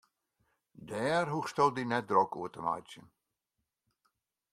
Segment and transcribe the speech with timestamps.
[0.87, 3.07] Dêr hoechsto dy net drok oer te meitsjen.